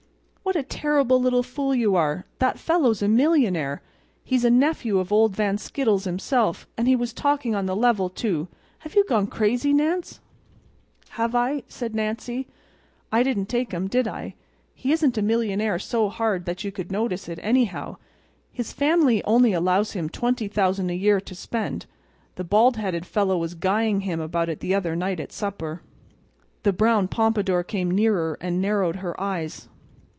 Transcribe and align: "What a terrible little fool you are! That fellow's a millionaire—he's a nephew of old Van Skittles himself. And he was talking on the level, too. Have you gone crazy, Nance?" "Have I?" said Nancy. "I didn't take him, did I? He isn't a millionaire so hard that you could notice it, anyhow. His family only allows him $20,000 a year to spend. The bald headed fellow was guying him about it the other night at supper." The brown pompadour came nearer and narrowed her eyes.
"What 0.43 0.55
a 0.59 0.63
terrible 0.63 1.21
little 1.21 1.43
fool 1.43 1.73
you 1.73 1.95
are! 1.95 2.25
That 2.39 2.59
fellow's 2.59 3.01
a 3.01 3.07
millionaire—he's 3.07 4.43
a 4.43 4.49
nephew 4.49 4.99
of 4.99 5.09
old 5.13 5.33
Van 5.33 5.57
Skittles 5.57 6.03
himself. 6.03 6.67
And 6.77 6.89
he 6.89 6.95
was 6.95 7.13
talking 7.13 7.55
on 7.55 7.67
the 7.67 7.75
level, 7.75 8.09
too. 8.09 8.49
Have 8.79 8.93
you 8.93 9.05
gone 9.05 9.27
crazy, 9.27 9.71
Nance?" 9.71 10.19
"Have 11.11 11.35
I?" 11.35 11.63
said 11.69 11.95
Nancy. 11.95 12.47
"I 13.13 13.23
didn't 13.23 13.47
take 13.47 13.71
him, 13.71 13.87
did 13.87 14.09
I? 14.09 14.35
He 14.73 14.91
isn't 14.91 15.17
a 15.17 15.21
millionaire 15.21 15.79
so 15.79 16.09
hard 16.09 16.43
that 16.45 16.65
you 16.65 16.71
could 16.71 16.91
notice 16.91 17.29
it, 17.29 17.39
anyhow. 17.41 17.95
His 18.51 18.73
family 18.73 19.23
only 19.23 19.53
allows 19.53 19.93
him 19.93 20.09
$20,000 20.09 20.89
a 20.89 20.93
year 20.95 21.21
to 21.21 21.33
spend. 21.35 21.85
The 22.35 22.43
bald 22.43 22.75
headed 22.75 23.05
fellow 23.05 23.37
was 23.37 23.53
guying 23.55 24.01
him 24.01 24.19
about 24.19 24.49
it 24.49 24.59
the 24.59 24.75
other 24.75 24.97
night 24.97 25.21
at 25.21 25.31
supper." 25.31 25.81
The 26.63 26.73
brown 26.73 27.07
pompadour 27.07 27.63
came 27.63 27.89
nearer 27.89 28.37
and 28.41 28.61
narrowed 28.61 28.97
her 28.97 29.17
eyes. 29.21 29.69